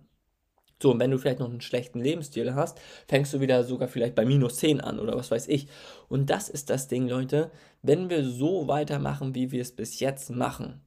So, 0.82 0.90
und 0.90 0.98
wenn 0.98 1.12
du 1.12 1.18
vielleicht 1.18 1.38
noch 1.38 1.48
einen 1.48 1.60
schlechten 1.60 2.00
Lebensstil 2.00 2.54
hast, 2.54 2.80
fängst 3.06 3.32
du 3.32 3.40
wieder 3.40 3.62
sogar 3.62 3.86
vielleicht 3.86 4.16
bei 4.16 4.24
minus 4.24 4.56
10 4.56 4.80
an 4.80 4.98
oder 4.98 5.16
was 5.16 5.30
weiß 5.30 5.46
ich. 5.46 5.68
Und 6.08 6.28
das 6.28 6.48
ist 6.48 6.70
das 6.70 6.88
Ding, 6.88 7.08
Leute. 7.08 7.52
Wenn 7.82 8.10
wir 8.10 8.24
so 8.24 8.66
weitermachen, 8.66 9.34
wie 9.36 9.52
wir 9.52 9.62
es 9.62 9.70
bis 9.76 10.00
jetzt 10.00 10.30
machen, 10.30 10.80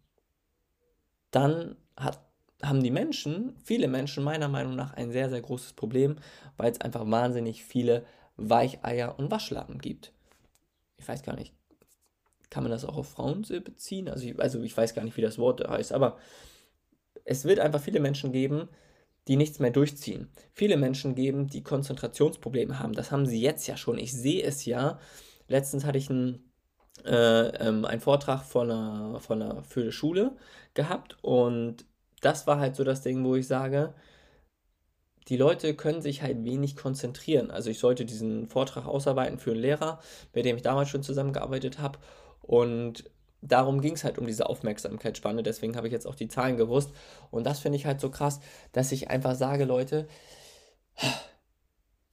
dann 1.31 1.77
hat, 1.95 2.19
haben 2.61 2.83
die 2.83 2.91
Menschen, 2.91 3.55
viele 3.63 3.87
Menschen 3.87 4.23
meiner 4.25 4.49
Meinung 4.49 4.75
nach 4.75 4.93
ein 4.93 5.11
sehr, 5.11 5.29
sehr 5.29 5.41
großes 5.41 5.73
Problem, 5.73 6.17
weil 6.57 6.71
es 6.71 6.81
einfach 6.81 7.09
wahnsinnig 7.09 7.63
viele 7.63 8.05
Weicheier 8.35 9.17
und 9.17 9.31
Waschlappen 9.31 9.79
gibt. 9.79 10.11
Ich 10.97 11.07
weiß 11.07 11.23
gar 11.23 11.37
nicht, 11.37 11.53
kann 12.49 12.63
man 12.63 12.71
das 12.71 12.85
auch 12.85 12.97
auf 12.97 13.09
Frauen 13.09 13.41
beziehen? 13.41 14.09
Also 14.09 14.25
ich, 14.25 14.39
also 14.39 14.61
ich 14.61 14.75
weiß 14.75 14.93
gar 14.93 15.03
nicht, 15.03 15.15
wie 15.15 15.21
das 15.21 15.37
Wort 15.37 15.65
heißt, 15.65 15.93
aber 15.93 16.17
es 17.25 17.45
wird 17.45 17.59
einfach 17.59 17.81
viele 17.81 17.99
Menschen 17.99 18.31
geben, 18.31 18.69
die 19.27 19.35
nichts 19.35 19.59
mehr 19.59 19.71
durchziehen. 19.71 20.29
Viele 20.53 20.77
Menschen 20.77 21.15
geben, 21.15 21.47
die 21.47 21.63
Konzentrationsprobleme 21.63 22.79
haben. 22.79 22.93
Das 22.93 23.11
haben 23.11 23.25
sie 23.25 23.41
jetzt 23.41 23.67
ja 23.67 23.75
schon. 23.75 23.97
Ich 23.97 24.13
sehe 24.13 24.43
es 24.43 24.65
ja. 24.65 24.99
Letztens 25.47 25.85
hatte 25.85 25.97
ich 25.97 26.09
einen, 26.09 26.51
äh, 27.05 27.47
ähm, 27.67 27.85
einen 27.85 28.01
Vortrag 28.01 28.43
von 28.43 28.71
einer, 28.71 29.19
von 29.19 29.41
einer, 29.41 29.63
für 29.63 29.83
die 29.83 29.91
Schule 29.91 30.35
gehabt 30.73 31.17
und 31.23 31.85
das 32.21 32.47
war 32.47 32.59
halt 32.59 32.75
so 32.75 32.83
das 32.83 33.01
Ding, 33.01 33.23
wo 33.23 33.35
ich 33.35 33.47
sage, 33.47 33.93
die 35.27 35.37
Leute 35.37 35.75
können 35.75 36.01
sich 36.01 36.21
halt 36.21 36.43
wenig 36.43 36.75
konzentrieren. 36.75 37.51
Also 37.51 37.69
ich 37.69 37.79
sollte 37.79 38.05
diesen 38.05 38.47
Vortrag 38.47 38.85
ausarbeiten 38.85 39.39
für 39.39 39.51
einen 39.51 39.59
Lehrer, 39.61 39.99
mit 40.33 40.45
dem 40.45 40.55
ich 40.55 40.61
damals 40.61 40.89
schon 40.89 41.03
zusammengearbeitet 41.03 41.79
habe. 41.79 41.99
Und 42.41 43.09
darum 43.47 43.81
ging 43.81 43.93
es 43.93 44.03
halt 44.03 44.17
um 44.17 44.27
diese 44.27 44.47
Aufmerksamkeitsspanne. 44.49 45.43
Deswegen 45.43 45.75
habe 45.75 45.87
ich 45.87 45.93
jetzt 45.93 46.07
auch 46.07 46.15
die 46.15 46.27
Zahlen 46.27 46.57
gewusst. 46.57 46.91
Und 47.31 47.45
das 47.45 47.59
finde 47.59 47.77
ich 47.77 47.85
halt 47.85 47.99
so 47.99 48.09
krass, 48.09 48.39
dass 48.71 48.91
ich 48.91 49.09
einfach 49.09 49.35
sage, 49.35 49.65
Leute, 49.65 50.07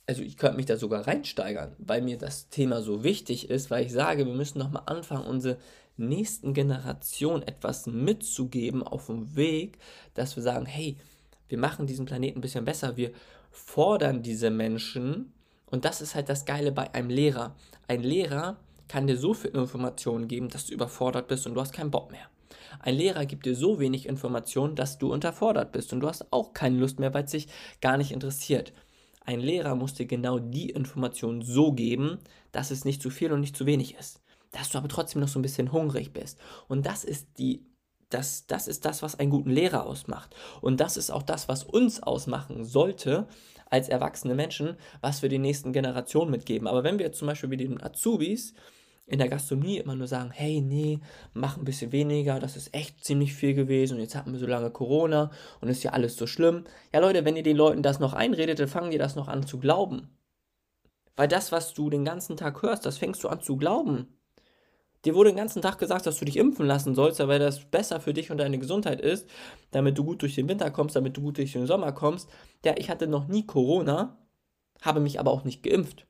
also 0.06 0.22
ich 0.22 0.36
könnte 0.36 0.56
mich 0.56 0.66
da 0.66 0.76
sogar 0.76 1.06
reinsteigern, 1.06 1.74
weil 1.78 2.02
mir 2.02 2.18
das 2.18 2.48
Thema 2.48 2.82
so 2.82 3.04
wichtig 3.04 3.50
ist, 3.50 3.70
weil 3.70 3.86
ich 3.86 3.92
sage, 3.92 4.26
wir 4.26 4.34
müssen 4.34 4.58
nochmal 4.58 4.82
anfangen, 4.86 5.26
unsere 5.26 5.58
nächsten 5.96 6.54
Generationen 6.54 7.42
etwas 7.42 7.86
mitzugeben 7.86 8.82
auf 8.82 9.06
dem 9.06 9.36
Weg, 9.36 9.78
dass 10.14 10.36
wir 10.36 10.42
sagen, 10.42 10.66
hey, 10.66 10.96
wir 11.48 11.58
machen 11.58 11.86
diesen 11.86 12.06
Planeten 12.06 12.38
ein 12.38 12.42
bisschen 12.42 12.64
besser, 12.64 12.96
wir 12.96 13.12
fordern 13.50 14.22
diese 14.22 14.50
Menschen 14.50 15.32
und 15.66 15.84
das 15.84 16.00
ist 16.00 16.14
halt 16.14 16.28
das 16.28 16.44
Geile 16.44 16.72
bei 16.72 16.92
einem 16.94 17.10
Lehrer. 17.10 17.54
Ein 17.88 18.02
Lehrer 18.02 18.56
kann 18.92 19.06
dir 19.06 19.16
so 19.16 19.32
viel 19.32 19.52
Informationen 19.52 20.28
geben, 20.28 20.50
dass 20.50 20.66
du 20.66 20.74
überfordert 20.74 21.26
bist 21.26 21.46
und 21.46 21.54
du 21.54 21.60
hast 21.62 21.72
keinen 21.72 21.90
Bock 21.90 22.10
mehr. 22.10 22.26
Ein 22.78 22.94
Lehrer 22.94 23.24
gibt 23.24 23.46
dir 23.46 23.56
so 23.56 23.80
wenig 23.80 24.04
Informationen, 24.04 24.76
dass 24.76 24.98
du 24.98 25.10
unterfordert 25.10 25.72
bist 25.72 25.94
und 25.94 26.00
du 26.00 26.08
hast 26.08 26.30
auch 26.30 26.52
keine 26.52 26.76
Lust 26.76 27.00
mehr, 27.00 27.14
weil 27.14 27.24
es 27.24 27.30
dich 27.30 27.48
gar 27.80 27.96
nicht 27.96 28.12
interessiert. 28.12 28.74
Ein 29.24 29.40
Lehrer 29.40 29.76
muss 29.76 29.94
dir 29.94 30.04
genau 30.04 30.38
die 30.38 30.68
Informationen 30.68 31.40
so 31.40 31.72
geben, 31.72 32.18
dass 32.50 32.70
es 32.70 32.84
nicht 32.84 33.00
zu 33.00 33.08
viel 33.08 33.32
und 33.32 33.40
nicht 33.40 33.56
zu 33.56 33.64
wenig 33.64 33.94
ist. 33.94 34.20
Dass 34.50 34.68
du 34.68 34.76
aber 34.76 34.88
trotzdem 34.88 35.22
noch 35.22 35.28
so 35.28 35.38
ein 35.38 35.42
bisschen 35.42 35.72
hungrig 35.72 36.12
bist. 36.12 36.38
Und 36.68 36.84
das 36.84 37.02
ist 37.02 37.38
die 37.38 37.64
das, 38.10 38.46
das 38.46 38.68
ist 38.68 38.84
das, 38.84 39.02
was 39.02 39.18
einen 39.18 39.30
guten 39.30 39.48
Lehrer 39.48 39.86
ausmacht. 39.86 40.36
Und 40.60 40.80
das 40.80 40.98
ist 40.98 41.10
auch 41.10 41.22
das, 41.22 41.48
was 41.48 41.64
uns 41.64 42.02
ausmachen 42.02 42.62
sollte 42.66 43.26
als 43.70 43.88
erwachsene 43.88 44.34
Menschen, 44.34 44.76
was 45.00 45.22
wir 45.22 45.30
den 45.30 45.40
nächsten 45.40 45.72
Generationen 45.72 46.30
mitgeben. 46.30 46.68
Aber 46.68 46.84
wenn 46.84 46.98
wir 46.98 47.12
zum 47.12 47.28
Beispiel 47.28 47.48
wie 47.48 47.56
den 47.56 47.82
Azubis 47.82 48.52
in 49.06 49.18
der 49.18 49.28
Gastronomie 49.28 49.78
immer 49.78 49.96
nur 49.96 50.06
sagen, 50.06 50.30
hey, 50.30 50.60
nee, 50.60 51.00
mach 51.34 51.56
ein 51.56 51.64
bisschen 51.64 51.92
weniger, 51.92 52.40
das 52.40 52.56
ist 52.56 52.74
echt 52.74 53.04
ziemlich 53.04 53.34
viel 53.34 53.54
gewesen 53.54 53.94
und 53.94 54.00
jetzt 54.00 54.14
hatten 54.14 54.32
wir 54.32 54.38
so 54.38 54.46
lange 54.46 54.70
Corona 54.70 55.30
und 55.60 55.68
ist 55.68 55.82
ja 55.82 55.92
alles 55.92 56.16
so 56.16 56.26
schlimm. 56.26 56.64
Ja, 56.92 57.00
Leute, 57.00 57.24
wenn 57.24 57.36
ihr 57.36 57.42
den 57.42 57.56
Leuten 57.56 57.82
das 57.82 57.98
noch 57.98 58.12
einredet, 58.12 58.58
dann 58.58 58.68
fangen 58.68 58.90
die 58.90 58.98
das 58.98 59.16
noch 59.16 59.28
an 59.28 59.46
zu 59.46 59.58
glauben. 59.58 60.08
Weil 61.16 61.28
das, 61.28 61.52
was 61.52 61.74
du 61.74 61.90
den 61.90 62.04
ganzen 62.04 62.36
Tag 62.36 62.62
hörst, 62.62 62.86
das 62.86 62.98
fängst 62.98 63.22
du 63.24 63.28
an 63.28 63.42
zu 63.42 63.56
glauben. 63.56 64.08
Dir 65.04 65.14
wurde 65.14 65.30
den 65.30 65.36
ganzen 65.36 65.62
Tag 65.62 65.78
gesagt, 65.78 66.06
dass 66.06 66.18
du 66.18 66.24
dich 66.24 66.36
impfen 66.36 66.64
lassen 66.66 66.94
sollst, 66.94 67.18
weil 67.26 67.40
das 67.40 67.64
besser 67.64 68.00
für 68.00 68.14
dich 68.14 68.30
und 68.30 68.38
deine 68.38 68.58
Gesundheit 68.58 69.00
ist, 69.00 69.28
damit 69.72 69.98
du 69.98 70.04
gut 70.04 70.22
durch 70.22 70.36
den 70.36 70.48
Winter 70.48 70.70
kommst, 70.70 70.94
damit 70.94 71.16
du 71.16 71.22
gut 71.22 71.38
durch 71.38 71.52
den 71.52 71.66
Sommer 71.66 71.92
kommst. 71.92 72.30
Ja, 72.64 72.74
ich 72.78 72.88
hatte 72.88 73.08
noch 73.08 73.26
nie 73.26 73.44
Corona, 73.44 74.16
habe 74.80 75.00
mich 75.00 75.18
aber 75.18 75.32
auch 75.32 75.44
nicht 75.44 75.62
geimpft. 75.64 76.06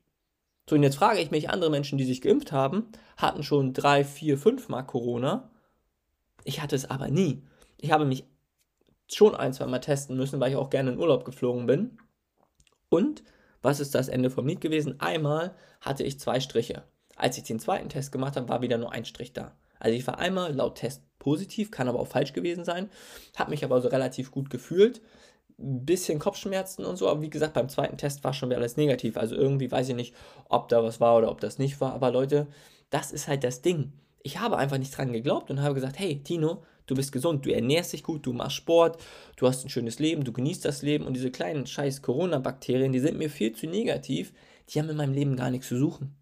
So, 0.69 0.75
und 0.75 0.83
jetzt 0.83 0.95
frage 0.95 1.19
ich 1.19 1.31
mich, 1.31 1.49
andere 1.49 1.69
Menschen, 1.69 1.97
die 1.97 2.05
sich 2.05 2.21
geimpft 2.21 2.51
haben, 2.51 2.87
hatten 3.17 3.43
schon 3.43 3.73
drei, 3.73 4.03
vier, 4.03 4.37
fünf 4.37 4.69
Mal 4.69 4.83
Corona. 4.83 5.51
Ich 6.43 6.61
hatte 6.61 6.75
es 6.75 6.89
aber 6.89 7.09
nie. 7.09 7.43
Ich 7.77 7.91
habe 7.91 8.05
mich 8.05 8.25
schon 9.11 9.35
ein, 9.35 9.53
zwei 9.53 9.65
Mal 9.65 9.79
testen 9.79 10.15
müssen, 10.15 10.39
weil 10.39 10.51
ich 10.51 10.57
auch 10.57 10.69
gerne 10.69 10.91
in 10.91 10.99
Urlaub 10.99 11.25
geflogen 11.25 11.65
bin. 11.65 11.97
Und, 12.89 13.23
was 13.61 13.79
ist 13.79 13.95
das 13.95 14.07
Ende 14.07 14.29
vom 14.29 14.47
Lied 14.47 14.61
gewesen? 14.61 14.99
Einmal 14.99 15.55
hatte 15.81 16.03
ich 16.03 16.19
zwei 16.19 16.39
Striche. 16.39 16.83
Als 17.15 17.37
ich 17.37 17.43
den 17.43 17.59
zweiten 17.59 17.89
Test 17.89 18.11
gemacht 18.11 18.35
habe, 18.35 18.49
war 18.49 18.61
wieder 18.61 18.77
nur 18.77 18.91
ein 18.91 19.05
Strich 19.05 19.33
da. 19.33 19.55
Also 19.79 19.97
ich 19.97 20.07
war 20.07 20.17
einmal 20.17 20.53
laut 20.53 20.75
Test 20.75 21.03
positiv, 21.19 21.71
kann 21.71 21.87
aber 21.87 21.99
auch 21.99 22.07
falsch 22.07 22.33
gewesen 22.33 22.63
sein, 22.63 22.89
habe 23.37 23.51
mich 23.51 23.63
aber 23.63 23.81
so 23.81 23.89
relativ 23.89 24.31
gut 24.31 24.49
gefühlt, 24.49 25.01
bisschen 25.57 26.19
Kopfschmerzen 26.19 26.85
und 26.85 26.97
so, 26.97 27.09
aber 27.09 27.21
wie 27.21 27.29
gesagt, 27.29 27.53
beim 27.53 27.69
zweiten 27.69 27.97
Test 27.97 28.23
war 28.23 28.33
schon 28.33 28.49
wieder 28.49 28.59
alles 28.59 28.77
negativ. 28.77 29.17
Also 29.17 29.35
irgendwie 29.35 29.71
weiß 29.71 29.89
ich 29.89 29.95
nicht, 29.95 30.15
ob 30.49 30.69
da 30.69 30.83
was 30.83 30.99
war 30.99 31.17
oder 31.17 31.29
ob 31.31 31.41
das 31.41 31.59
nicht 31.59 31.79
war, 31.81 31.93
aber 31.93 32.11
Leute, 32.11 32.47
das 32.89 33.11
ist 33.11 33.27
halt 33.27 33.43
das 33.43 33.61
Ding. 33.61 33.93
Ich 34.23 34.39
habe 34.39 34.57
einfach 34.57 34.77
nicht 34.77 34.95
dran 34.97 35.13
geglaubt 35.13 35.51
und 35.51 35.61
habe 35.61 35.75
gesagt, 35.75 35.99
hey 35.99 36.21
Tino, 36.23 36.63
du 36.85 36.95
bist 36.95 37.11
gesund, 37.11 37.45
du 37.45 37.53
ernährst 37.53 37.93
dich 37.93 38.03
gut, 38.03 38.25
du 38.25 38.33
machst 38.33 38.55
Sport, 38.55 39.01
du 39.35 39.47
hast 39.47 39.65
ein 39.65 39.69
schönes 39.69 39.99
Leben, 39.99 40.23
du 40.23 40.31
genießt 40.31 40.65
das 40.65 40.81
Leben 40.81 41.05
und 41.05 41.13
diese 41.13 41.31
kleinen 41.31 41.65
scheiß 41.65 42.01
Corona-Bakterien, 42.01 42.91
die 42.91 42.99
sind 42.99 43.17
mir 43.17 43.29
viel 43.29 43.53
zu 43.53 43.67
negativ, 43.67 44.33
die 44.69 44.79
haben 44.79 44.89
in 44.89 44.97
meinem 44.97 45.13
Leben 45.13 45.35
gar 45.35 45.51
nichts 45.51 45.67
zu 45.67 45.77
suchen. 45.77 46.15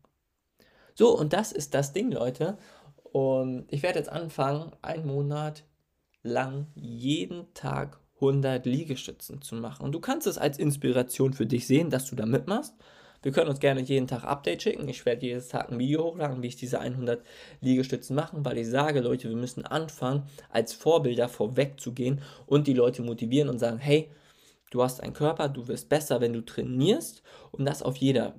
So, 0.96 1.18
und 1.18 1.34
das 1.34 1.52
ist 1.52 1.74
das 1.74 1.94
Ding, 1.94 2.12
Leute. 2.12 2.58
Und 3.12 3.66
ich 3.70 3.84
werde 3.84 4.00
jetzt 4.00 4.12
anfangen, 4.12 4.72
einen 4.82 5.06
Monat 5.06 5.64
lang 6.24 6.68
jeden 6.76 7.54
Tag 7.54 8.01
100 8.22 8.66
Liegestützen 8.66 9.42
zu 9.42 9.56
machen. 9.56 9.84
Und 9.84 9.94
du 9.94 10.00
kannst 10.00 10.28
es 10.28 10.38
als 10.38 10.58
Inspiration 10.58 11.34
für 11.34 11.46
dich 11.46 11.68
sehen, 11.68 11.90
dass 11.90 12.10
du 12.10 12.16
da 12.16 12.26
mitmachst. 12.26 12.76
Wir 13.24 13.32
können 13.32 13.50
uns 13.50 13.60
gerne 13.60 13.82
jeden 13.82 14.08
Tag 14.08 14.24
Update 14.24 14.64
schicken. 14.64 14.88
Ich 14.90 15.06
werde 15.06 15.26
jedes 15.26 15.50
Tag 15.50 15.72
ein 15.72 15.78
Video 15.78 16.04
hochladen, 16.04 16.42
wie 16.42 16.48
ich 16.48 16.56
diese 16.56 16.80
100 16.80 17.24
Liegestützen 17.62 18.16
mache, 18.16 18.44
weil 18.44 18.58
ich 18.58 18.68
sage, 18.68 19.02
Leute, 19.02 19.30
wir 19.30 19.36
müssen 19.36 19.64
anfangen, 19.66 20.24
als 20.50 20.74
Vorbilder 20.74 21.30
vorweg 21.30 21.80
zu 21.80 21.94
gehen 21.94 22.22
und 22.48 22.68
die 22.68 22.74
Leute 22.74 23.04
motivieren 23.04 23.50
und 23.50 23.60
sagen, 23.60 23.78
hey, 23.78 24.10
du 24.72 24.82
hast 24.82 25.02
einen 25.02 25.14
Körper, 25.14 25.50
du 25.50 25.68
wirst 25.68 25.88
besser, 25.88 26.20
wenn 26.20 26.34
du 26.34 26.42
trainierst 26.42 27.22
und 27.52 27.66
das 27.66 27.84
auf 27.84 27.98
jeder 27.98 28.34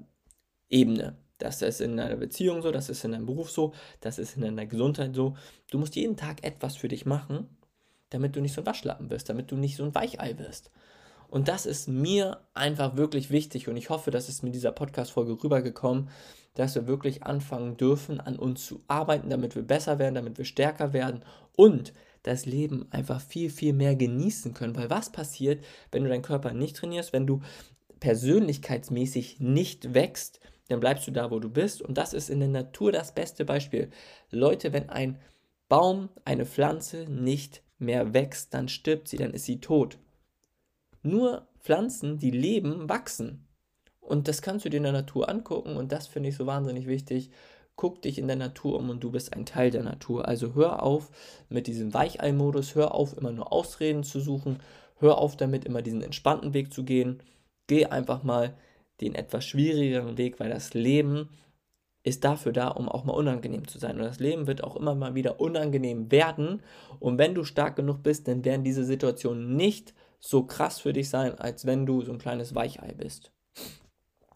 Ebene. 0.68 1.16
Das 1.38 1.62
ist 1.62 1.80
in 1.80 1.96
deiner 1.96 2.16
Beziehung 2.16 2.62
so, 2.62 2.72
das 2.72 2.88
ist 2.88 3.04
in 3.04 3.12
deinem 3.12 3.26
Beruf 3.26 3.50
so, 3.50 3.72
das 4.00 4.18
ist 4.18 4.36
in 4.36 4.42
deiner 4.42 4.66
Gesundheit 4.66 5.14
so. 5.14 5.36
Du 5.70 5.78
musst 5.78 5.96
jeden 5.96 6.16
Tag 6.16 6.44
etwas 6.44 6.76
für 6.76 6.88
dich 6.88 7.06
machen, 7.06 7.48
damit 8.14 8.36
du 8.36 8.40
nicht 8.40 8.54
so 8.54 8.62
ein 8.62 8.66
Waschlappen 8.66 9.10
wirst, 9.10 9.28
damit 9.28 9.50
du 9.50 9.56
nicht 9.56 9.76
so 9.76 9.84
ein 9.84 9.94
Weichei 9.94 10.38
wirst. 10.38 10.70
Und 11.28 11.48
das 11.48 11.64
ist 11.64 11.88
mir 11.88 12.40
einfach 12.52 12.96
wirklich 12.96 13.30
wichtig 13.30 13.68
und 13.68 13.76
ich 13.76 13.88
hoffe, 13.88 14.10
dass 14.10 14.28
es 14.28 14.42
mit 14.42 14.54
dieser 14.54 14.72
Podcast-Folge 14.72 15.42
rübergekommen, 15.42 16.10
dass 16.54 16.74
wir 16.74 16.86
wirklich 16.86 17.22
anfangen 17.22 17.78
dürfen, 17.78 18.20
an 18.20 18.36
uns 18.36 18.66
zu 18.66 18.82
arbeiten, 18.86 19.30
damit 19.30 19.54
wir 19.54 19.62
besser 19.62 19.98
werden, 19.98 20.14
damit 20.14 20.36
wir 20.36 20.44
stärker 20.44 20.92
werden 20.92 21.24
und 21.56 21.94
das 22.22 22.46
Leben 22.46 22.86
einfach 22.90 23.20
viel, 23.20 23.50
viel 23.50 23.72
mehr 23.72 23.96
genießen 23.96 24.54
können. 24.54 24.76
Weil 24.76 24.90
was 24.90 25.10
passiert, 25.10 25.64
wenn 25.90 26.04
du 26.04 26.10
deinen 26.10 26.22
Körper 26.22 26.52
nicht 26.52 26.76
trainierst, 26.76 27.12
wenn 27.12 27.26
du 27.26 27.40
persönlichkeitsmäßig 28.00 29.40
nicht 29.40 29.94
wächst, 29.94 30.40
dann 30.68 30.80
bleibst 30.80 31.06
du 31.06 31.10
da, 31.12 31.30
wo 31.30 31.38
du 31.38 31.48
bist. 31.48 31.82
Und 31.82 31.98
das 31.98 32.12
ist 32.12 32.30
in 32.30 32.40
der 32.40 32.48
Natur 32.48 32.92
das 32.92 33.14
beste 33.14 33.44
Beispiel. 33.44 33.90
Leute, 34.30 34.72
wenn 34.72 34.88
ein 34.90 35.18
Baum, 35.68 36.10
eine 36.24 36.46
Pflanze 36.46 37.06
nicht 37.08 37.62
mehr 37.82 38.14
wächst, 38.14 38.54
dann 38.54 38.68
stirbt 38.68 39.08
sie, 39.08 39.16
dann 39.16 39.34
ist 39.34 39.44
sie 39.44 39.60
tot. 39.60 39.98
Nur 41.02 41.46
Pflanzen, 41.60 42.18
die 42.18 42.30
leben, 42.30 42.88
wachsen. 42.88 43.46
Und 44.00 44.28
das 44.28 44.42
kannst 44.42 44.64
du 44.64 44.68
dir 44.68 44.78
in 44.78 44.82
der 44.82 44.92
Natur 44.92 45.28
angucken 45.28 45.76
und 45.76 45.92
das 45.92 46.06
finde 46.06 46.28
ich 46.28 46.36
so 46.36 46.46
wahnsinnig 46.46 46.86
wichtig. 46.86 47.30
Guck 47.76 48.02
dich 48.02 48.18
in 48.18 48.26
der 48.26 48.36
Natur 48.36 48.78
um 48.78 48.90
und 48.90 49.02
du 49.02 49.10
bist 49.10 49.32
ein 49.32 49.46
Teil 49.46 49.70
der 49.70 49.82
Natur. 49.82 50.28
Also 50.28 50.54
hör 50.54 50.82
auf 50.82 51.10
mit 51.48 51.66
diesem 51.66 51.94
Weichei-Modus, 51.94 52.74
hör 52.74 52.94
auf 52.94 53.16
immer 53.16 53.32
nur 53.32 53.52
Ausreden 53.52 54.04
zu 54.04 54.20
suchen, 54.20 54.60
hör 54.98 55.18
auf 55.18 55.36
damit 55.36 55.64
immer 55.64 55.82
diesen 55.82 56.02
entspannten 56.02 56.52
Weg 56.52 56.72
zu 56.72 56.84
gehen. 56.84 57.22
Geh 57.66 57.86
einfach 57.86 58.22
mal 58.22 58.54
den 59.00 59.14
etwas 59.14 59.44
schwierigeren 59.44 60.18
Weg, 60.18 60.38
weil 60.38 60.50
das 60.50 60.74
Leben 60.74 61.30
ist 62.04 62.24
dafür 62.24 62.52
da, 62.52 62.68
um 62.68 62.88
auch 62.88 63.04
mal 63.04 63.12
unangenehm 63.12 63.68
zu 63.68 63.78
sein. 63.78 63.98
Und 63.98 64.04
das 64.04 64.18
Leben 64.18 64.46
wird 64.46 64.64
auch 64.64 64.76
immer 64.76 64.94
mal 64.94 65.14
wieder 65.14 65.40
unangenehm 65.40 66.10
werden. 66.10 66.62
Und 66.98 67.18
wenn 67.18 67.34
du 67.34 67.44
stark 67.44 67.76
genug 67.76 68.02
bist, 68.02 68.26
dann 68.26 68.44
werden 68.44 68.64
diese 68.64 68.84
Situationen 68.84 69.56
nicht 69.56 69.94
so 70.18 70.44
krass 70.44 70.80
für 70.80 70.92
dich 70.92 71.08
sein, 71.08 71.38
als 71.38 71.66
wenn 71.66 71.86
du 71.86 72.02
so 72.02 72.12
ein 72.12 72.18
kleines 72.18 72.54
Weichei 72.54 72.92
bist. 72.92 73.30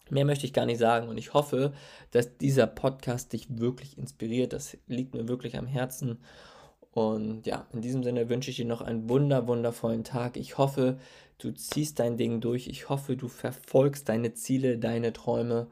Mehr 0.09 0.25
möchte 0.25 0.45
ich 0.45 0.53
gar 0.53 0.65
nicht 0.65 0.79
sagen 0.79 1.09
und 1.09 1.17
ich 1.17 1.33
hoffe, 1.33 1.73
dass 2.11 2.37
dieser 2.37 2.67
Podcast 2.67 3.33
dich 3.33 3.47
wirklich 3.49 3.97
inspiriert. 3.97 4.53
Das 4.53 4.77
liegt 4.87 5.13
mir 5.13 5.27
wirklich 5.27 5.57
am 5.57 5.67
Herzen. 5.67 6.19
Und 6.91 7.45
ja, 7.45 7.67
in 7.73 7.81
diesem 7.81 8.03
Sinne 8.03 8.29
wünsche 8.29 8.49
ich 8.49 8.55
dir 8.55 8.65
noch 8.65 8.81
einen 8.81 9.09
wunder, 9.09 9.47
wundervollen 9.47 10.05
Tag. 10.05 10.37
Ich 10.37 10.57
hoffe, 10.57 10.97
du 11.37 11.51
ziehst 11.51 11.99
dein 11.99 12.15
Ding 12.17 12.39
durch. 12.39 12.67
Ich 12.67 12.87
hoffe, 12.89 13.17
du 13.17 13.27
verfolgst 13.27 14.07
deine 14.07 14.33
Ziele, 14.33 14.77
deine 14.77 15.11
Träume 15.11 15.67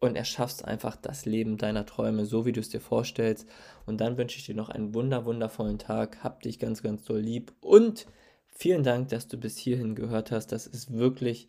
und 0.00 0.16
erschaffst 0.16 0.64
einfach 0.64 0.96
das 0.96 1.26
Leben 1.26 1.56
deiner 1.56 1.86
Träume, 1.86 2.26
so 2.26 2.46
wie 2.46 2.52
du 2.52 2.60
es 2.60 2.68
dir 2.68 2.80
vorstellst. 2.80 3.48
Und 3.86 4.00
dann 4.00 4.16
wünsche 4.16 4.38
ich 4.38 4.46
dir 4.46 4.54
noch 4.54 4.68
einen 4.68 4.94
wunder, 4.94 5.24
wundervollen 5.24 5.78
Tag. 5.78 6.22
Hab 6.22 6.42
dich 6.42 6.58
ganz, 6.58 6.82
ganz 6.82 7.04
doll 7.04 7.20
lieb 7.20 7.52
und 7.60 8.06
vielen 8.46 8.82
Dank, 8.82 9.08
dass 9.08 9.28
du 9.28 9.36
bis 9.38 9.56
hierhin 9.56 9.94
gehört 9.94 10.30
hast. 10.30 10.52
Das 10.52 10.66
ist 10.66 10.92
wirklich 10.92 11.48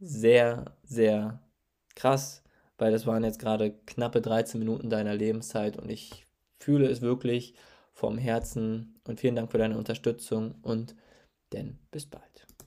sehr, 0.00 0.76
sehr 0.84 1.40
krass, 1.94 2.42
weil 2.78 2.92
das 2.92 3.06
waren 3.06 3.24
jetzt 3.24 3.40
gerade 3.40 3.72
knappe 3.86 4.20
13 4.20 4.58
Minuten 4.58 4.90
deiner 4.90 5.14
Lebenszeit 5.14 5.76
und 5.76 5.90
ich 5.90 6.26
fühle 6.60 6.88
es 6.88 7.00
wirklich 7.00 7.54
vom 7.92 8.18
Herzen 8.18 9.00
und 9.06 9.20
vielen 9.20 9.34
Dank 9.34 9.50
für 9.50 9.58
deine 9.58 9.76
Unterstützung 9.76 10.54
und 10.62 10.94
denn 11.52 11.78
bis 11.90 12.06
bald. 12.06 12.27